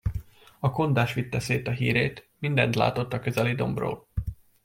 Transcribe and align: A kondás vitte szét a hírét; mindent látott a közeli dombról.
A 0.59 0.71
kondás 0.71 1.13
vitte 1.13 1.39
szét 1.39 1.67
a 1.67 1.71
hírét; 1.71 2.29
mindent 2.39 2.75
látott 2.75 3.13
a 3.13 3.19
közeli 3.19 3.53
dombról. 3.55 4.07